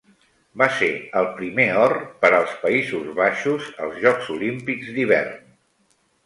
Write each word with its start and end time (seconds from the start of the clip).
Va 0.59 0.67
ser 0.77 0.87
el 1.19 1.27
primer 1.41 1.67
or 1.81 1.93
per 2.23 2.31
als 2.37 2.55
Països 2.63 3.11
Baixos 3.19 3.69
als 3.89 4.01
Jocs 4.07 4.33
Olímpics 4.39 4.91
d'hivern. 4.97 5.39